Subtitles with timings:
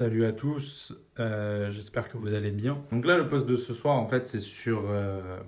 [0.00, 2.82] Salut à tous, euh, j'espère que vous allez bien.
[2.90, 5.38] Donc là, le post de ce soir, en fait, c'est sur euh,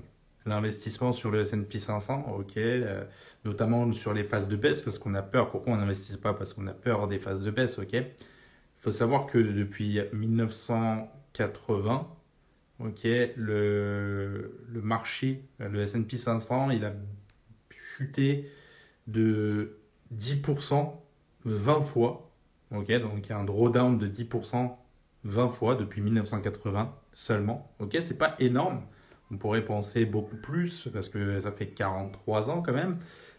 [0.44, 3.02] l'investissement sur le S&P 500, ok, euh,
[3.46, 5.50] notamment sur les phases de baisse, parce qu'on a peur.
[5.50, 6.34] Pourquoi on n'investit pas?
[6.34, 7.94] Parce qu'on a peur des phases de baisse, ok.
[7.94, 8.04] Il
[8.77, 12.07] faut savoir que depuis 1980,
[12.80, 16.93] ok, le, le marché, le S&P 500, il a
[17.71, 18.50] chuté
[19.07, 19.79] de
[20.14, 20.93] 10%,
[21.46, 22.31] 20 fois
[22.75, 24.70] Ok, donc il y a un drawdown de 10%
[25.25, 27.70] 20 fois depuis 1980 seulement.
[27.80, 28.83] Ok, c'est pas énorme.
[29.30, 32.98] On pourrait penser beaucoup plus parce que ça fait 43 ans quand même.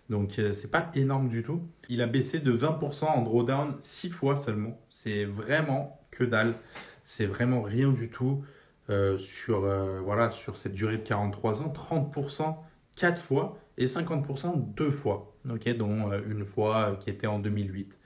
[0.09, 1.67] Donc euh, c'est pas énorme du tout.
[1.89, 4.79] Il a baissé de 20% en drawdown 6 fois seulement.
[4.89, 6.55] C'est vraiment que dalle.
[7.03, 8.43] C'est vraiment rien du tout
[8.89, 11.73] euh, sur, euh, voilà, sur cette durée de 43 ans.
[11.75, 12.55] 30%
[12.95, 15.35] 4 fois et 50% 2 fois.
[15.49, 17.97] Ok, dont une fois qui était en 2008.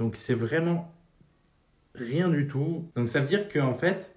[0.00, 0.90] Donc c'est vraiment
[1.94, 2.90] rien du tout.
[2.96, 4.16] Donc ça veut dire qu'en fait,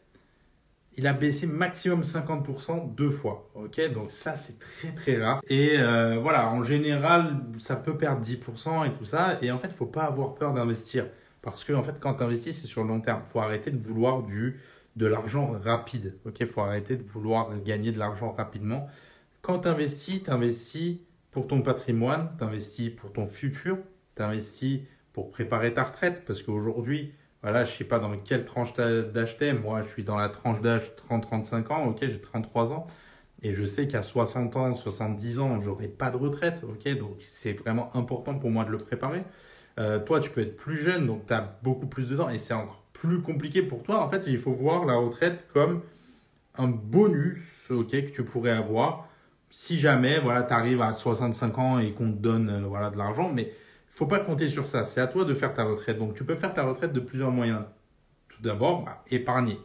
[0.96, 3.52] il a baissé maximum 50% deux fois.
[3.54, 5.42] Ok, donc ça c'est très très rare.
[5.50, 9.38] Et euh, voilà, en général, ça peut perdre 10% et tout ça.
[9.42, 11.06] Et en fait, il faut pas avoir peur d'investir.
[11.42, 13.22] Parce que en fait, quand tu investis, c'est sur le long terme.
[13.28, 14.62] Il faut arrêter de vouloir du,
[14.96, 16.16] de l'argent rapide.
[16.40, 18.88] Il faut arrêter de vouloir gagner de l'argent rapidement.
[19.42, 21.00] Quand tu investis, tu investis
[21.32, 23.80] pour ton patrimoine, tu investis pour ton futur,
[24.16, 24.80] tu investis
[25.14, 29.54] pour préparer ta retraite Parce qu'aujourd'hui, voilà, je sais pas dans quelle tranche d'acheter.
[29.54, 31.86] Moi, je suis dans la tranche d'âge 30-35 ans.
[31.88, 32.88] Ok, j'ai 33 ans.
[33.42, 36.64] Et je sais qu'à 60 ans, 70 ans, j'aurai pas de retraite.
[36.64, 39.24] Ok, donc c'est vraiment important pour moi de le préparer.
[39.80, 42.30] Euh, toi, tu peux être plus jeune, donc tu as beaucoup plus de temps.
[42.30, 44.04] Et c'est encore plus compliqué pour toi.
[44.04, 45.82] En fait, il faut voir la retraite comme
[46.58, 49.10] un bonus ok, que tu pourrais avoir
[49.54, 52.98] si jamais voilà, tu arrives à 65 ans et qu'on te donne euh, voilà, de
[52.98, 53.32] l'argent.
[53.32, 53.54] Mais
[53.94, 54.86] faut pas compter sur ça.
[54.86, 55.98] C'est à toi de faire ta retraite.
[55.98, 57.64] Donc, tu peux faire ta retraite de plusieurs moyens.
[58.30, 59.60] Tout d'abord, bah, épargner.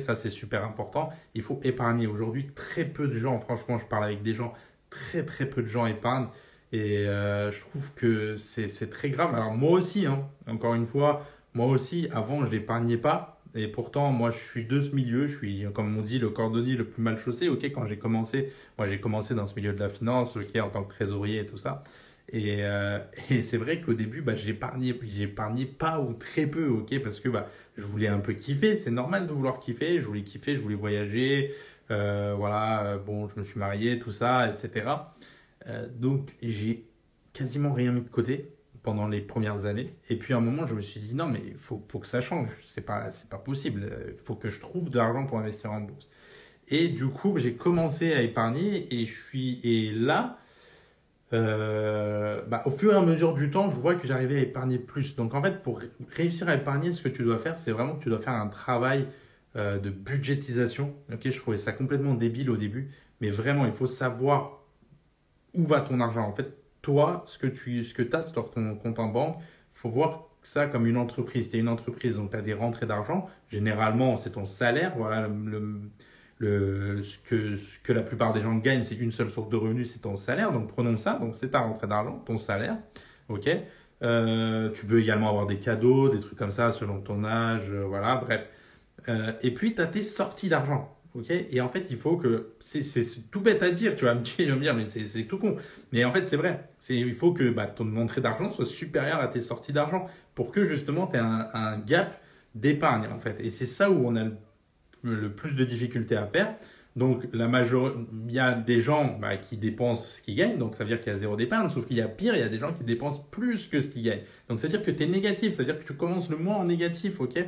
[0.00, 1.10] Ça c'est super important.
[1.34, 2.06] Il faut épargner.
[2.06, 4.52] Aujourd'hui, très peu de gens, franchement, je parle avec des gens,
[4.90, 6.28] très très peu de gens épargnent.
[6.72, 9.34] Et euh, je trouve que c'est très grave.
[9.34, 11.24] Alors moi aussi, hein, encore une fois,
[11.54, 13.40] moi aussi, avant, je n'épargnais pas.
[13.54, 15.26] Et pourtant, moi, je suis de ce milieu.
[15.26, 17.48] Je suis, comme on dit, le cordonnier le plus mal chaussé.
[17.48, 20.82] Ok, quand j'ai commencé, moi, j'ai commencé dans ce milieu de la finance, en tant
[20.84, 21.82] que trésorier et tout ça.
[22.34, 22.98] Euh,
[23.30, 24.94] et, c'est vrai qu'au début, bah, j'épargnais,
[25.66, 28.76] pas ou très peu, ok, parce que bah, je voulais un peu kiffer.
[28.76, 30.00] C'est normal de vouloir kiffer.
[30.00, 31.54] Je voulais kiffer, je voulais voyager.
[31.90, 34.86] Euh, voilà, euh, bon, je me suis marié, tout ça, etc.
[35.96, 36.86] donc, j'ai
[37.32, 39.94] quasiment rien mis de côté pendant les premières années.
[40.08, 42.06] Et puis à un moment, je me suis dit non, mais il faut, faut, que
[42.06, 42.48] ça change.
[42.64, 43.90] C'est pas, pas possible.
[44.08, 46.08] Il faut que je trouve de l'argent pour investir en bourse.
[46.68, 50.37] Et du coup, j'ai commencé à épargner et je suis et là
[51.34, 54.78] euh, bah, au fur et à mesure du temps, je vois que j'arrivais à épargner
[54.78, 55.14] plus.
[55.16, 55.80] Donc en fait, pour
[56.10, 58.48] réussir à épargner, ce que tu dois faire, c'est vraiment que tu dois faire un
[58.48, 59.06] travail
[59.56, 60.94] euh, de budgétisation.
[61.12, 62.90] Ok, je trouvais ça complètement débile au début,
[63.20, 64.62] mais vraiment, il faut savoir
[65.54, 66.26] où va ton argent.
[66.26, 69.78] En fait, toi, ce que tu ce que as sur ton compte en banque, il
[69.78, 71.50] faut voir ça comme une entreprise.
[71.50, 73.28] Tu es une entreprise, donc tu as des rentrées d'argent.
[73.48, 74.94] Généralement, c'est ton salaire.
[74.96, 75.80] Voilà le le,
[76.40, 77.18] ce,
[77.82, 80.52] que, la plupart des gens gagnent, c'est une seule source de revenus, c'est ton salaire.
[80.52, 82.76] Donc prenons ça, donc c'est ta rentrée d'argent, ton salaire.
[83.28, 83.48] Ok.
[84.02, 87.84] Euh, tu peux également avoir des cadeaux, des trucs comme ça selon ton âge, euh,
[87.84, 88.46] voilà, bref.
[89.08, 90.96] Euh, et puis tu as tes sorties d'argent.
[91.14, 92.52] ok et en fait, il faut que.
[92.60, 92.82] C'est
[93.30, 95.56] tout bête à dire, tu vas me dire, mais c'est tout con.
[95.92, 96.68] Mais en fait, c'est vrai.
[96.88, 100.64] Il faut que bah, ton entrée d'argent soit supérieure à tes sorties d'argent pour que
[100.64, 102.20] justement tu aies un, un gap
[102.54, 103.36] d'épargne, en fait.
[103.40, 104.32] Et c'est ça où on a le
[105.02, 106.54] plus de difficultés à faire.
[106.96, 110.82] Donc, la il y a des gens bah, qui dépensent ce qu'ils gagnent, donc ça
[110.82, 112.48] veut dire qu'il y a zéro d'épargne, sauf qu'il y a pire, il y a
[112.48, 114.24] des gens qui dépensent plus que ce qu'ils gagnent.
[114.48, 116.36] Donc, ça veut dire que tu es négatif, ça veut dire que tu commences le
[116.36, 117.38] mois en négatif, ok?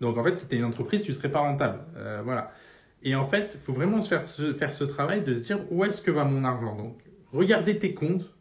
[0.00, 1.80] Donc, en fait, si tu une entreprise, tu serais pas rentable.
[1.96, 2.52] Euh, voilà.
[3.02, 5.58] Et en fait, il faut vraiment se faire, ce, faire ce travail de se dire
[5.70, 6.76] où est-ce que va mon argent?
[6.76, 6.98] Donc,
[7.32, 8.32] regardez tes comptes,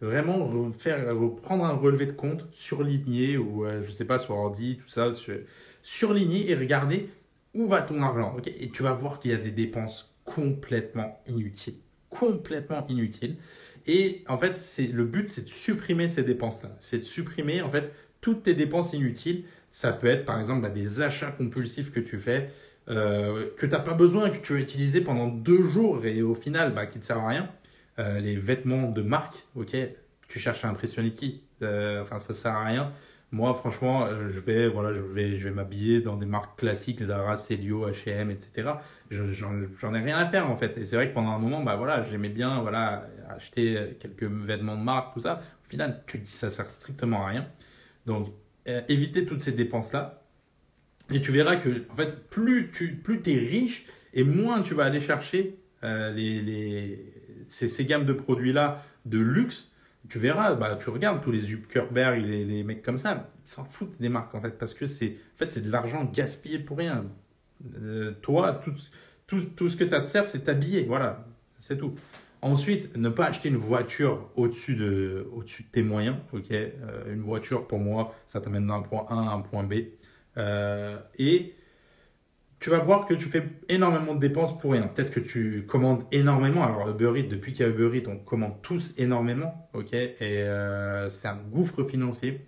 [0.00, 4.36] vraiment faire, prendre un relevé de compte, surligné, ou je euh, je sais pas, sur
[4.36, 5.34] ordi, tout ça, sur,
[5.82, 7.08] surligné et regarder
[7.54, 8.36] où va ton argent?
[8.46, 11.76] Et tu vas voir qu'il y a des dépenses complètement inutiles.
[12.10, 13.36] Complètement inutiles.
[13.86, 16.70] Et en fait, c'est le but, c'est de supprimer ces dépenses-là.
[16.78, 19.44] C'est de supprimer, en fait, toutes tes dépenses inutiles.
[19.70, 22.50] Ça peut être, par exemple, bah, des achats compulsifs que tu fais,
[22.88, 26.34] euh, que tu n'as pas besoin, que tu vas utiliser pendant deux jours et au
[26.34, 27.50] final, bah, qui ne servent à rien.
[27.98, 29.76] Euh, les vêtements de marque, ok,
[30.28, 32.92] tu cherches à impressionner qui euh, Enfin, ça ne sert à rien.
[33.30, 37.00] Moi, franchement, euh, je vais, voilà, je vais, je vais m'habiller dans des marques classiques,
[37.00, 38.70] Zara, Celio, H&M, etc.
[39.10, 40.78] J'en ai rien à faire en fait.
[40.78, 44.76] Et c'est vrai que pendant un moment, bah voilà, j'aimais bien, voilà, acheter quelques vêtements
[44.76, 45.42] de marque, tout ça.
[45.66, 47.46] Au final, tu dis ça sert strictement à rien.
[48.06, 48.32] Donc,
[48.66, 48.80] euh,
[49.26, 50.22] toutes ces dépenses là.
[51.10, 54.84] Et tu verras que, en fait, plus tu plus es riche et moins tu vas
[54.84, 57.12] aller chercher euh, les, les,
[57.46, 59.67] ces, ces gammes de produits-là de luxe.
[60.08, 63.64] Tu verras, bah, tu regardes tous les Zuckerberg, les, les mecs comme ça, ils s'en
[63.64, 66.78] foutent des marques en fait, parce que c'est en fait, c'est de l'argent gaspillé pour
[66.78, 67.04] rien.
[67.82, 68.72] Euh, toi, tout,
[69.26, 71.26] tout, tout, ce que ça te sert, c'est t'habiller, voilà,
[71.58, 71.94] c'est tout.
[72.40, 76.16] Ensuite, ne pas acheter une voiture au-dessus de, au-dessus de tes moyens.
[76.32, 79.74] ok euh, une voiture, pour moi, ça t'amène d'un point A à un point B.
[80.36, 81.54] Euh, et
[82.60, 84.88] tu vas voir que tu fais énormément de dépenses pour rien.
[84.88, 86.64] Peut-être que tu commandes énormément.
[86.64, 89.68] Alors Uber Eats, depuis qu'il y a Uber Eats, on commande tous énormément.
[89.74, 89.92] ok?
[89.92, 92.40] Et euh, c'est un gouffre financier.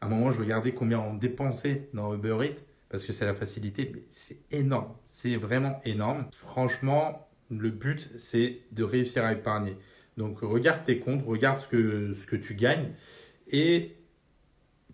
[0.00, 3.34] À un moment, je regardais combien on dépensait dans Uber Eats parce que c'est la
[3.34, 3.90] facilité.
[3.92, 4.92] Mais c'est énorme.
[5.08, 6.26] C'est vraiment énorme.
[6.32, 9.76] Franchement, le but, c'est de réussir à épargner.
[10.16, 12.92] Donc regarde tes comptes, regarde ce que, ce que tu gagnes
[13.50, 13.95] et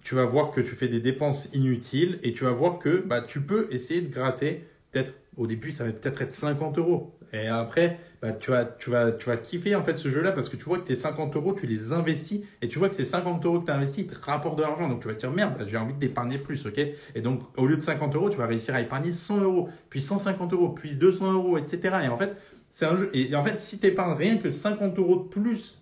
[0.03, 3.23] tu vas voir que tu fais des dépenses inutiles et tu vas voir que bah,
[3.23, 4.65] tu peux essayer de gratter.
[4.91, 7.15] Peut-être au début, ça va peut-être être 50 euros.
[7.33, 10.51] Et après, bah, tu, vas, tu, vas, tu vas kiffer en fait ce jeu-là parce
[10.51, 13.07] que tu vois que tes 50 euros, tu les investis et tu vois que ces
[13.07, 14.89] 50 euros que tu investis, ils te rapportent de l'argent.
[14.89, 16.67] Donc tu vas te dire merde, j'ai envie d'épargner plus.
[16.67, 16.79] ok?
[17.15, 20.01] Et donc au lieu de 50 euros, tu vas réussir à épargner 100 euros, puis
[20.01, 21.97] 150 euros, puis 200 euros, etc.
[22.05, 22.37] Et en fait,
[22.71, 23.11] c'est un jeu.
[23.15, 25.79] Et en fait, si tu épargnes rien que 50 euros de plus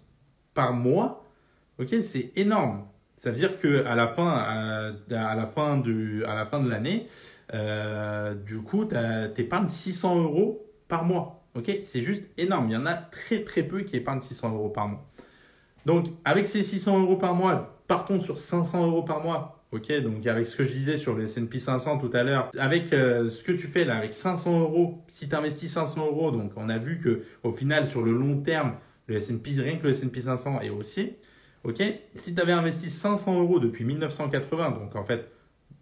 [0.55, 1.25] par mois,
[1.81, 2.84] ok, c'est énorme.
[3.20, 5.82] Ça veut dire qu'à la fin, à, la fin
[6.26, 7.06] à la fin de l'année,
[7.52, 8.96] euh, du coup, tu
[9.43, 11.44] épargnes 600 euros par mois.
[11.55, 12.70] Ok, c'est juste énorme.
[12.70, 15.06] Il y en a très très peu qui épargnent 600 euros par mois.
[15.84, 19.66] Donc, avec ces 600 euros par mois, partons sur 500 euros par mois.
[19.73, 22.93] Ok, donc avec ce que je disais sur le S&P 500 tout à l'heure, avec
[22.93, 26.52] euh, ce que tu fais là, avec 500 euros, si tu investis 500 euros, donc
[26.56, 28.75] on a vu que au final sur le long terme,
[29.06, 31.20] le S&P rien que le S&P 500 est haussier.
[31.64, 31.82] Ok?
[32.14, 35.30] Si tu avais investi 500 euros depuis 1980, donc en fait,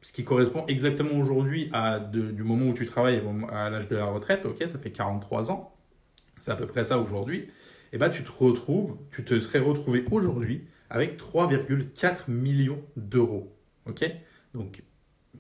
[0.03, 4.07] ce qui correspond exactement aujourd'hui à du moment où tu travailles à l'âge de la
[4.07, 5.75] retraite, ok, ça fait 43 ans,
[6.39, 7.51] c'est à peu près ça aujourd'hui, et
[7.95, 14.05] eh ben tu te retrouves, tu te serais retrouvé aujourd'hui avec 3,4 millions d'euros, ok?
[14.55, 14.83] Donc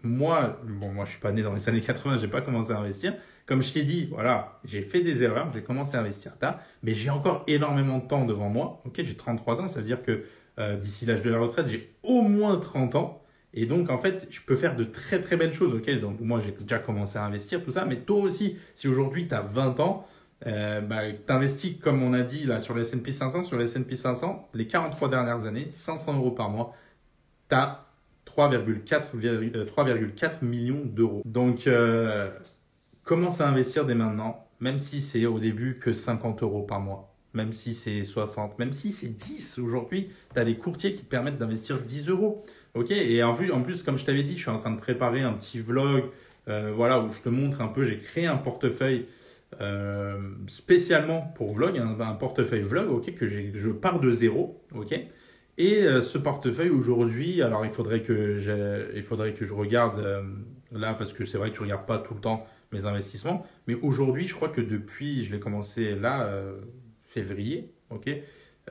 [0.03, 2.79] moi, bon, moi je suis pas né dans les années 80, j'ai pas commencé à
[2.79, 3.15] investir.
[3.49, 6.95] Comme je t'ai dit, voilà, j'ai fait des erreurs, j'ai commencé à investir tard, mais
[6.95, 8.83] j'ai encore énormément de temps devant moi.
[8.85, 10.25] Ok, j'ai 33 ans, ça veut dire que
[10.59, 13.23] euh, d'ici l'âge de la retraite, j'ai au moins 30 ans.
[13.55, 15.73] Et donc, en fait, je peux faire de très très belles choses.
[15.73, 19.35] Donc moi j'ai déjà commencé à investir, tout ça, mais toi aussi, si aujourd'hui tu
[19.35, 20.07] as 20 ans,
[20.47, 23.65] euh, bah, tu investis, comme on a dit là sur le SP 500, sur le
[23.65, 26.75] S&P 500, les 43 dernières années, 500 euros par mois,
[27.49, 27.87] tu as
[28.27, 31.23] 3,4 millions d'euros.
[31.25, 32.29] Donc, euh,
[33.09, 37.17] commence à investir dès maintenant, même si c'est au début que 50 euros par mois,
[37.33, 41.09] même si c'est 60, même si c'est 10 aujourd'hui, tu as des courtiers qui te
[41.09, 42.45] permettent d'investir 10 euros.
[42.75, 45.33] Ok, et en plus, comme je t'avais dit, je suis en train de préparer un
[45.33, 46.05] petit vlog
[46.49, 49.07] euh, voilà, où je te montre un peu, j'ai créé un portefeuille
[49.63, 54.93] euh, spécialement pour vlog, un, portefeuille vlog, ok, que je pars de zéro, ok.
[55.57, 60.05] Et euh, ce portefeuille aujourd'hui, alors il faudrait que je, il faudrait que je regarde
[60.73, 63.47] là parce que c'est vrai que je regarde pas tout le temps mes investissements.
[63.67, 66.61] Mais aujourd'hui, je crois que depuis, je l'ai commencé là, euh,
[67.05, 68.11] février, ok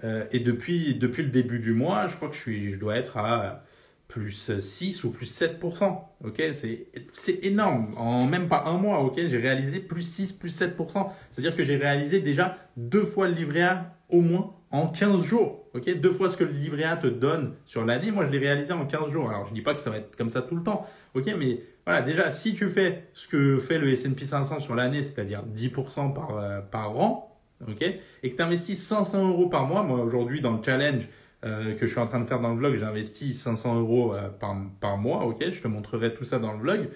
[0.03, 3.63] euh, Et depuis, depuis le début du mois, je crois que je, dois être à
[4.07, 7.93] plus 6 ou plus 7%, ok C'est énorme.
[7.97, 11.09] En même pas un mois, ok J'ai réalisé plus 6, plus 7%.
[11.31, 15.69] C'est-à-dire que j'ai réalisé déjà deux fois le livret A au moins en 15 jours.
[15.73, 18.39] ok Deux fois ce que le livret A te donne sur l'année, moi je l'ai
[18.39, 19.29] réalisé en 15 jours.
[19.29, 20.85] Alors je ne dis pas que ça va être comme ça tout le temps,
[21.15, 25.03] ok mais voilà, déjà, si tu fais ce que fait le S&P 500 sur l'année,
[25.03, 29.83] c'est-à-dire 10% par, euh, par an, ok, et que tu investis 500 euros par mois,
[29.83, 31.07] moi aujourd'hui dans le challenge
[31.45, 34.27] euh, que je suis en train de faire dans le vlog, j'investis 500 euros euh,
[34.27, 36.89] par, par mois, ok, je te montrerai tout ça dans le vlog.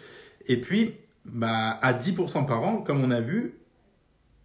[0.48, 3.60] Et puis, bah, à 10% par an, comme on a vu,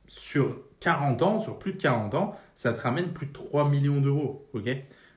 [0.07, 4.01] sur 40 ans, sur plus de 40 ans, ça te ramène plus de 3 millions
[4.01, 4.71] d'euros, ok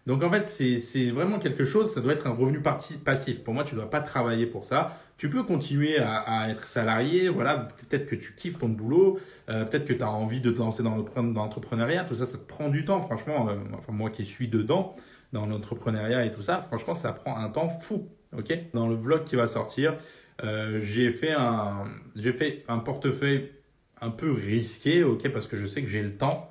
[0.10, 3.44] donc en fait, c'est vraiment quelque chose, ça doit être un revenu passif.
[3.44, 4.98] Pour moi, tu ne dois pas travailler pour ça.
[5.20, 9.84] Tu peux continuer à, être salarié, voilà, peut-être que tu kiffes ton boulot, euh, peut-être
[9.84, 12.86] que tu as envie de te lancer dans l'entrepreneuriat, tout ça, ça te prend du
[12.86, 13.50] temps, franchement.
[13.50, 13.56] Euh,
[13.90, 14.96] moi qui suis dedans,
[15.34, 18.08] dans l'entrepreneuriat et tout ça, franchement, ça prend un temps fou.
[18.32, 18.58] ok?
[18.74, 19.98] Dans le vlog qui va sortir,
[20.46, 23.52] euh, j'ai fait, un, portefeuille
[24.00, 26.50] un peu risqué, ok, parce que je sais que j'ai le temps.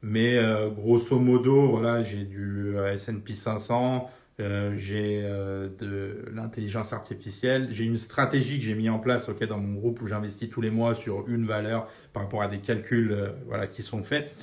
[0.00, 0.40] Mais
[0.74, 4.08] grosso modo, voilà, j'ai du S&P 500, euh,
[4.38, 9.78] j'ai de l'intelligence artificielle, j'ai une stratégie que j'ai mis en place ok, dans mon
[9.78, 13.16] groupe où j'investis tous les mois sur une valeur par rapport à des calculs
[13.46, 14.34] voilà, qui sont faits.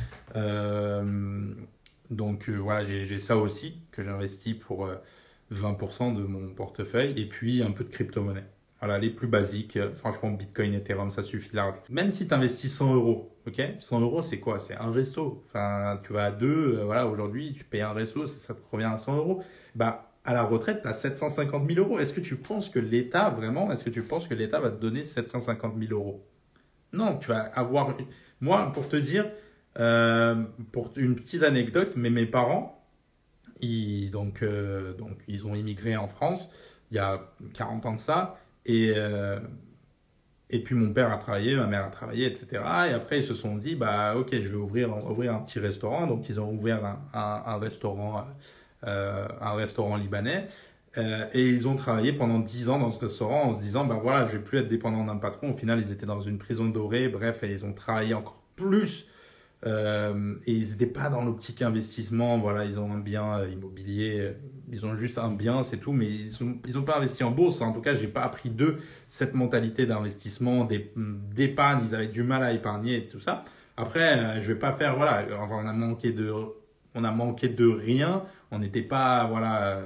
[2.09, 4.89] donc voilà, j'ai ça aussi que j'investis pour
[5.53, 8.45] 20% de mon portefeuille et puis un peu de crypto-monnaie.
[8.83, 9.79] Voilà, les plus basiques.
[9.95, 11.75] Franchement, Bitcoin, Ethereum, ça suffit large.
[11.89, 13.61] Même si tu investis 100 euros, ok?
[13.79, 14.59] 100 euros, c'est quoi?
[14.59, 15.41] C'est un resto.
[15.47, 18.89] Enfin, tu vas à deux, euh, voilà, aujourd'hui, tu payes un resto, ça, te revient
[18.93, 19.41] à 100 euros.
[19.73, 21.97] Bah, à la retraite, tu as 750 000 euros.
[21.97, 24.81] Est-ce que tu penses que l'État, vraiment, est-ce que tu penses que l'État va te
[24.81, 26.27] donner 750 000 euros?
[26.91, 27.95] Non, tu vas avoir.
[28.41, 29.31] Moi, pour te dire,
[29.79, 32.85] euh, pour une petite anecdote, mais mes parents,
[33.61, 36.49] ils, donc, euh, donc, ils ont immigré en France
[36.93, 37.21] il y a
[37.55, 38.37] 40 ans de ça.
[38.65, 39.39] Et, euh,
[40.49, 42.47] et puis mon père a travaillé, ma mère a travaillé, etc.
[42.89, 46.07] Et après, ils se sont dit, bah ok, je vais ouvrir, ouvrir un petit restaurant.
[46.07, 48.23] Donc, ils ont ouvert un, un, restaurant,
[48.85, 50.47] euh, un restaurant libanais.
[50.97, 53.99] Euh, et ils ont travaillé pendant 10 ans dans ce restaurant en se disant, bah
[54.01, 55.53] voilà, je vais plus être dépendant d'un patron.
[55.53, 57.07] Au final, ils étaient dans une prison dorée.
[57.07, 59.07] Bref, et ils ont travaillé encore plus
[59.65, 62.37] euh, et ils n'étaient pas dans l'optique investissement.
[62.37, 64.33] Voilà, ils ont un bien euh, immobilier, euh,
[64.71, 67.61] ils ont juste un bien, c'est tout, mais ils n'ont ont pas investi en bourse.
[67.61, 68.77] En tout cas, j'ai pas appris d'eux
[69.07, 70.67] cette mentalité d'investissement,
[71.33, 71.85] d'épargne.
[71.87, 73.45] Ils avaient du mal à épargner et tout ça.
[73.77, 76.31] Après, je vais pas faire, voilà, on a manqué de,
[76.95, 78.23] on a manqué de rien.
[78.51, 79.81] On n'était pas, voilà,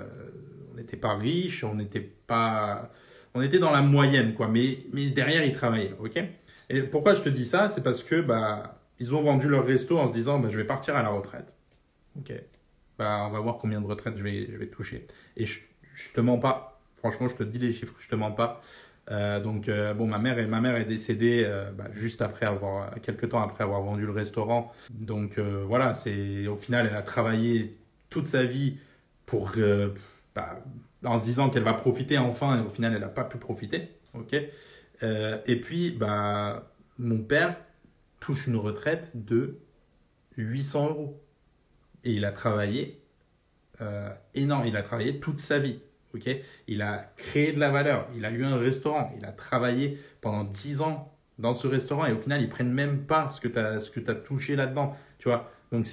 [0.73, 2.91] on n'était pas riche, on n'était pas,
[3.33, 4.47] on était dans la moyenne, quoi.
[4.47, 6.21] Mais, mais derrière, ils travaillaient, ok?
[6.69, 9.97] Et pourquoi je te dis ça, c'est parce que, bah ils ont vendu leur resto
[9.97, 11.53] en se disant bah, je vais partir à la retraite.
[12.17, 12.33] Ok.
[12.97, 15.07] Bah, on va voir combien de retraites je vais, je vais toucher.
[15.35, 15.59] Et je,
[15.93, 16.79] je te mens pas.
[16.95, 18.61] Franchement, je te dis les chiffres, je te mens pas.
[19.09, 22.45] Euh, donc euh, bon, ma mère, est, ma mère est décédée euh, bah, juste après
[22.45, 24.73] avoir, quelques temps après avoir vendu le restaurant.
[24.91, 27.77] Donc voilà, c'est au final, elle a travaillé
[28.09, 28.77] toute sa vie
[29.25, 29.51] pour,
[30.35, 30.59] bah,
[31.03, 33.89] en se disant qu'elle va profiter enfin, et au final, elle n'a pas pu profiter.
[34.13, 34.33] Ok.
[34.33, 37.55] et puis, bah, mon père,
[38.19, 39.57] touche une retraite de
[40.37, 41.21] 800 euros.
[42.03, 43.01] Et il a travaillé
[43.81, 45.79] euh, énorme, il a travaillé toute sa vie.
[46.13, 46.29] ok?
[46.67, 50.43] Il a créé de la valeur, il a eu un restaurant, il a travaillé pendant
[50.43, 53.59] 10 ans dans ce restaurant et au final, ils prennent même pas ce que tu
[53.59, 54.95] as, touché là-dedans.
[55.19, 55.51] Tu vois?
[55.71, 55.85] Donc,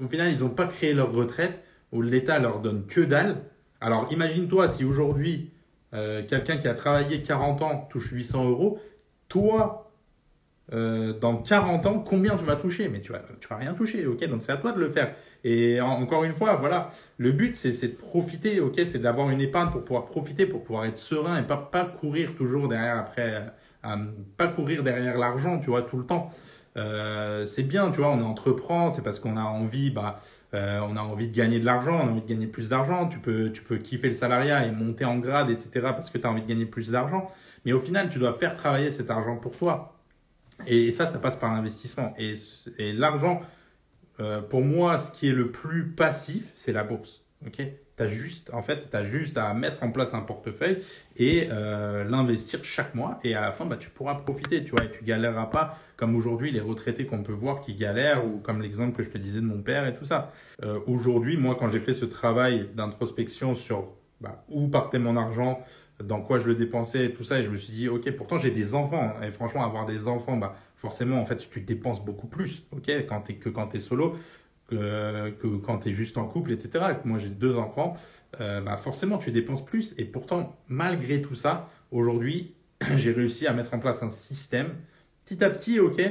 [0.00, 3.42] au final, ils n'ont pas créé leur retraite où l'État leur donne que dalle.
[3.80, 5.52] Alors, imagine-toi si aujourd'hui,
[5.92, 8.80] euh, quelqu'un qui a travaillé 40 ans touche 800 euros,
[9.28, 9.92] toi,
[10.72, 12.88] euh, dans 40 ans, combien tu vas toucher?
[12.88, 14.24] Mais tu vas, tu vas rien toucher, ok?
[14.28, 15.14] Donc c'est à toi de le faire.
[15.44, 18.80] Et encore une fois, voilà, le but c'est de profiter, ok?
[18.84, 22.34] C'est d'avoir une épargne pour pouvoir profiter, pour pouvoir être serein et pas, pas courir
[22.34, 23.52] toujours derrière après,
[23.84, 23.96] euh,
[24.36, 26.30] pas courir derrière l'argent, tu vois, tout le temps.
[26.76, 30.20] Euh, c'est bien, tu vois, on entreprend, c'est parce qu'on a envie, bah,
[30.54, 33.08] euh, on a envie de gagner de l'argent, on a envie de gagner plus d'argent.
[33.08, 35.70] Tu peux, tu peux kiffer le salariat et monter en grade, etc.
[35.82, 37.30] parce que tu as envie de gagner plus d'argent.
[37.64, 39.93] Mais au final, tu dois faire travailler cet argent pour toi.
[40.66, 42.14] Et ça, ça passe par l'investissement.
[42.18, 42.34] Et,
[42.92, 43.42] l'argent,
[44.20, 47.22] euh, pour moi, ce qui est le plus passif, c'est la bourse.
[47.46, 47.62] Ok?
[47.96, 50.78] As juste, en fait, as juste à mettre en place un portefeuille
[51.16, 53.20] et euh, l'investir chaque mois.
[53.22, 56.16] Et à la fin, bah, tu pourras profiter, tu vois, et tu galéreras pas comme
[56.16, 59.40] aujourd'hui les retraités qu'on peut voir qui galèrent ou comme l'exemple que je te disais
[59.40, 60.32] de mon père et tout ça.
[60.64, 65.64] Euh, aujourd'hui, moi, quand j'ai fait ce travail d'introspection sur bah, où partait mon argent,
[66.02, 67.40] dans quoi je le dépensais et tout ça.
[67.40, 69.14] Et je me suis dit, ok, pourtant j'ai des enfants.
[69.22, 73.30] Et franchement, avoir des enfants, bah, forcément, en fait, tu dépenses beaucoup plus ok, quand
[73.30, 74.16] es, que quand tu es solo,
[74.68, 76.84] que, quand tu es juste en couple, etc.
[77.04, 77.96] Moi, j'ai deux enfants.
[78.40, 79.94] Euh, bah, forcément, tu dépenses plus.
[79.98, 82.54] Et pourtant, malgré tout ça, aujourd'hui,
[82.96, 84.74] j'ai réussi à mettre en place un système.
[85.24, 86.02] Petit à petit, ok,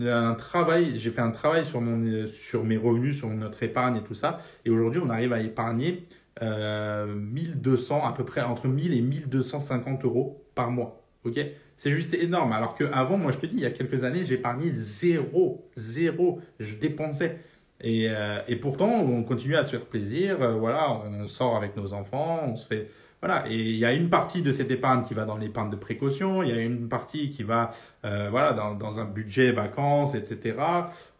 [0.00, 4.02] un travail, j'ai fait un travail sur, mon, sur mes revenus, sur notre épargne et
[4.02, 4.38] tout ça.
[4.64, 6.06] Et aujourd'hui, on arrive à épargner
[6.40, 11.04] 1200, euh, à peu près entre 1000 et 1250 euros par mois.
[11.24, 11.38] Ok?
[11.76, 12.52] C'est juste énorme.
[12.52, 16.76] Alors qu'avant, moi je te dis, il y a quelques années, j'épargnais zéro, zéro, je
[16.76, 17.38] dépensais.
[17.80, 20.40] Et, euh, pourtant, on continue à se faire plaisir.
[20.40, 22.90] Euh, voilà, on sort avec nos enfants, on se fait.
[23.20, 25.76] Voilà, et il y a une partie de cette épargne qui va dans l'épargne de
[25.76, 27.70] précaution, il y a une partie qui va
[28.02, 30.56] voilà, dans, dans, un budget vacances, etc.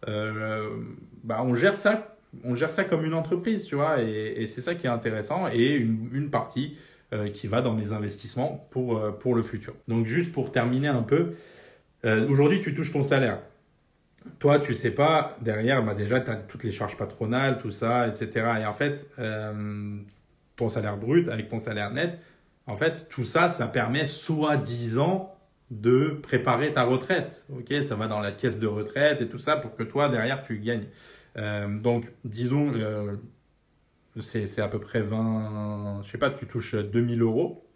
[0.04, 2.11] bah, on gère ça
[2.44, 5.74] on gère ça comme une entreprise, tu vois, et, c'est ça qui est intéressant, et
[5.74, 6.76] une, partie
[7.12, 9.74] euh, qui va dans les investissements pour, euh, pour le futur.
[9.88, 11.34] Donc juste pour terminer un peu,
[12.04, 13.40] euh, aujourd'hui tu touches ton salaire.
[14.38, 18.06] Toi, tu sais pas, derrière, bah déjà, tu as toutes les charges patronales, tout ça,
[18.06, 18.46] etc.
[18.60, 19.04] Et en fait,
[20.54, 22.20] ton salaire brut avec ton salaire net,
[22.68, 25.34] en fait, tout ça, ça permet soi-disant
[25.72, 27.46] de préparer ta retraite.
[27.52, 30.42] Ok, ça va dans la caisse de retraite et tout ça pour que toi, derrière,
[30.42, 30.86] tu gagnes.
[31.36, 33.16] Euh, donc, disons, euh,
[34.20, 37.66] c'est à peu près 20, je sais pas, tu touches 2000 euros,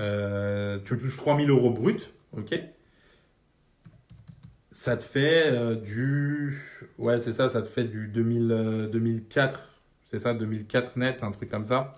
[0.00, 2.58] euh, tu touches 3000 euros brut, ok.
[4.72, 6.60] Ça te fait du,
[6.98, 9.68] ouais, c'est ça, ça te fait du 2000, 2004,
[10.04, 11.94] c'est ça, 2004 net, un truc comme ça.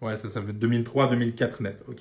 [0.00, 2.00] Ouais, ça, ça fait 2003-2004 net, ok.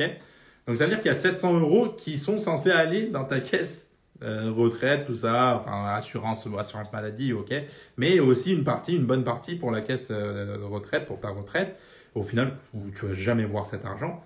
[0.67, 3.39] Donc ça veut dire qu'il y a 700 euros qui sont censés aller dans ta
[3.39, 3.87] caisse
[4.24, 7.53] euh, retraite, tout ça, enfin assurance, assurance maladie, ok,
[7.97, 11.29] mais aussi une partie, une bonne partie pour la caisse euh, de retraite, pour ta
[11.29, 11.77] retraite,
[12.15, 12.57] au final,
[12.95, 14.24] tu vas jamais voir cet argent.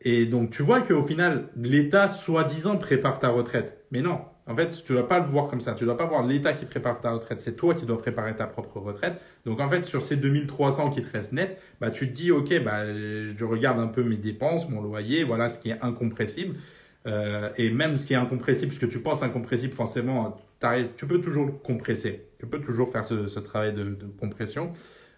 [0.00, 3.84] Et donc tu vois qu'au final, l'État, soi-disant, prépare ta retraite.
[3.90, 5.72] Mais non, en fait, tu ne dois pas le voir comme ça.
[5.72, 7.40] Tu ne dois pas voir l'État qui prépare ta retraite.
[7.40, 9.14] C'est toi qui dois préparer ta propre retraite.
[9.46, 12.52] Donc, en fait, sur ces 2300 qui te restent net, bah, tu te dis, OK,
[12.62, 16.56] bah, je regarde un peu mes dépenses, mon loyer, voilà ce qui est incompressible.
[17.06, 20.36] Euh, et même ce qui est incompressible, ce que tu penses incompressible, forcément,
[20.96, 22.26] tu peux toujours le compresser.
[22.38, 24.72] Tu peux toujours faire ce, travail de, compression.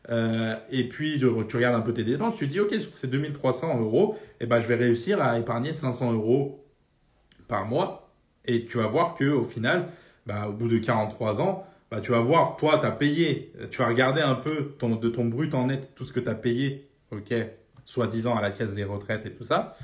[0.09, 3.81] Euh, et puis, tu regardes un peu tes dépenses, tu dis, OK, sur ces 2300
[3.81, 6.65] euros, eh ben, je vais réussir à épargner 500 euros
[7.49, 8.13] par mois
[8.45, 9.89] et tu vas voir qu'au final,
[10.27, 13.79] bah, au bout de 43 ans, bah, tu vas voir, toi, tu as payé, tu
[13.79, 16.35] vas regarder un peu ton, de ton brut en net tout ce que tu as
[16.35, 17.33] payé, ok,
[17.85, 19.77] soi-disant à la caisse des retraites et tout ça,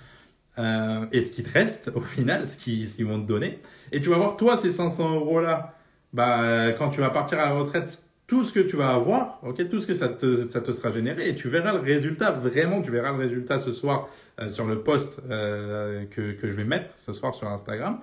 [0.59, 3.61] euh, et ce qui te reste au final, ce qu'ils ce vont te donner.
[3.92, 5.75] Et tu vas voir, toi, ces 500 euros-là,
[6.12, 9.68] bah, quand tu vas partir à la retraite, tout ce que tu vas avoir, ok,
[9.68, 12.80] tout ce que ça te, ça te sera généré, et tu verras le résultat, vraiment,
[12.80, 14.09] tu verras le résultat ce soir
[14.40, 17.99] euh, sur le post euh, que, que je vais mettre ce soir sur Instagram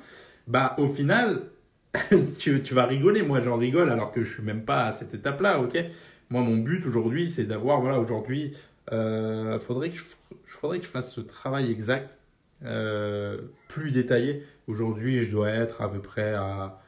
[0.50, 1.44] bah au final,
[2.40, 3.22] tu, tu, vas rigoler.
[3.22, 5.78] Moi, j'en rigole alors que je suis même pas à cette étape-là, ok
[6.30, 8.54] Moi, mon but aujourd'hui, c'est d'avoir, voilà, aujourd'hui,
[8.92, 9.92] euh, faudrait
[10.46, 12.18] faudrait que je fasse ce travail exact,
[12.64, 14.44] euh, plus détaillé.
[14.68, 16.82] Aujourd'hui, je dois être à peu près à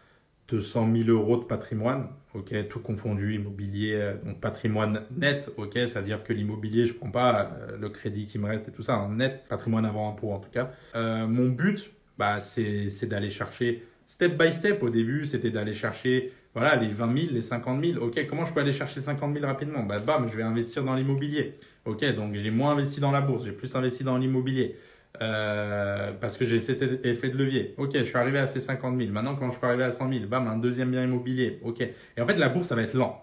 [0.49, 6.23] 200 000 euros de patrimoine, ok, tout confondu, immobilier, euh, donc patrimoine net, ok, c'est-à-dire
[6.23, 9.09] que l'immobilier, je prends pas euh, le crédit qui me reste et tout ça, en
[9.09, 10.71] net, patrimoine avant impôt en tout cas.
[10.93, 14.83] Mon but, bah, c'est d'aller chercher step by step.
[14.83, 18.03] Au début, c'était d'aller chercher voilà, les 20 000, les 50 000.
[18.03, 19.83] Ok, comment je peux aller chercher 50 000 rapidement?
[19.83, 21.57] Bah, Bam, je vais investir dans l'immobilier.
[21.85, 24.75] Ok, donc j'ai moins investi dans la bourse, j'ai plus investi dans l'immobilier.
[25.21, 27.75] Euh, parce que j'ai cet effet de levier.
[27.77, 29.11] Ok, je suis arrivé à ces 50 000.
[29.11, 31.59] Maintenant, quand je peux arriver à 100 000, bam, un deuxième bien immobilier.
[31.63, 31.81] Ok.
[31.81, 33.21] Et en fait, la bourse, ça va être lent.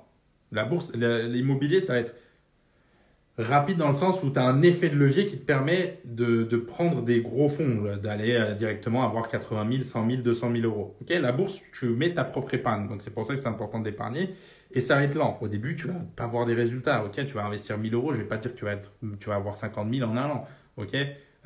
[0.53, 2.15] La bourse, l'immobilier, ça va être
[3.39, 6.43] rapide dans le sens où tu as un effet de levier qui te permet de,
[6.43, 10.65] de prendre des gros fonds, d'aller euh, directement avoir 80 000, 100 000, 200 000
[10.65, 10.97] euros.
[11.01, 12.89] Ok, la bourse, tu mets ta propre épargne.
[12.89, 14.31] Donc c'est pour ça que c'est important d'épargner.
[14.73, 15.39] Et ça va être lent.
[15.41, 17.05] Au début, tu vas pas avoir des résultats.
[17.05, 18.13] Ok, tu vas investir 1000 euros.
[18.13, 18.77] Je vais pas dire que tu vas,
[19.21, 20.47] tu vas avoir 50 000 en un an.
[20.77, 20.97] Ok,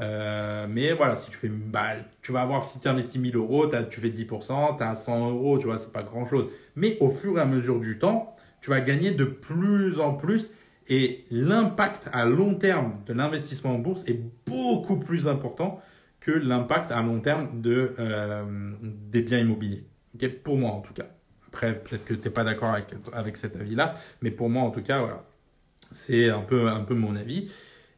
[0.00, 3.70] euh, mais voilà, si tu fais, bah, tu vas avoir, si tu investis 1000 euros,
[3.90, 6.48] tu fais 10%, tu as 100 euros, tu vois, c'est pas grand chose.
[6.76, 10.50] Mais au fur et à mesure du temps, tu vas gagner de plus en plus
[10.88, 15.80] et l'impact à long terme de l'investissement en bourse est beaucoup plus important
[16.20, 18.44] que l'impact à long terme de, euh,
[18.82, 19.84] des biens immobiliers.
[20.44, 21.06] pour moi en tout cas.
[21.48, 24.70] Après, peut-être que tu n'es pas d'accord avec, avec cet avis-là, mais pour moi en
[24.70, 25.24] tout cas, voilà.
[25.90, 27.50] C'est un peu, un peu mon avis.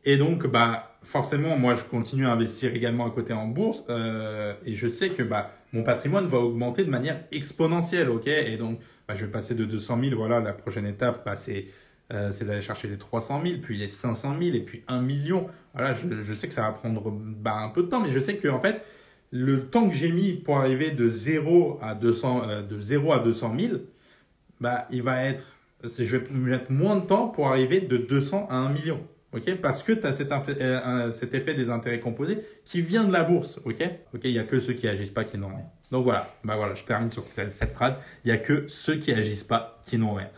[0.04, 3.84] Et donc, bah, forcément, moi, je continue à investir également à côté en bourse.
[3.88, 8.08] Euh, et je sais que bah, mon patrimoine va augmenter de manière exponentielle.
[8.26, 10.16] et donc, bah, je vais passer de 200 000.
[10.16, 11.66] Voilà, la prochaine étape, bah, c'est
[12.12, 15.48] euh, d'aller chercher les 300 000, puis les 500 000, et puis 1 million.
[15.74, 18.36] Voilà, je, sais que ça va prendre bah, un peu de temps, mais je sais
[18.36, 18.84] que en fait,
[19.30, 23.18] le temps que j'ai mis pour arriver de 0 à 200, euh, de 0 à
[23.20, 23.78] 200 000,
[24.60, 25.44] bah, il va être,
[25.82, 29.00] je vais mettre moins de temps pour arriver de 200 à 1 million.
[29.34, 33.58] Ok Parce que tu euh, cet, effet des intérêts composés qui vient de la bourse.
[33.64, 33.82] ok?
[34.14, 35.66] Ok, il n'y a que ceux qui agissent pas qui n'ont rien.
[35.90, 37.98] Donc voilà, bah voilà, je termine sur cette, phrase.
[38.24, 40.30] Il n'y a que ceux qui agissent pas qui n'ont rien.